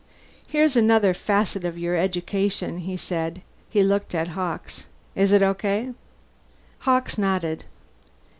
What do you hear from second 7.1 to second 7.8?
nodded.